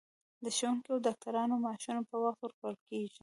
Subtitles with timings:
[0.43, 3.19] د ښوونکو او ډاکټرانو معاشونه په وخت ورکول کیږي.